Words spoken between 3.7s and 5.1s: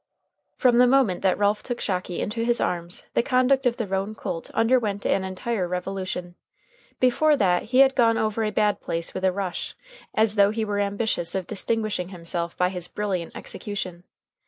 the roan colt underwent